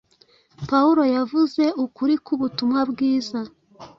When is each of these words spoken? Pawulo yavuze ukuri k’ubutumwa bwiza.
Pawulo 0.69 1.03
yavuze 1.15 1.63
ukuri 1.85 2.13
k’ubutumwa 2.25 2.79
bwiza. 2.91 3.39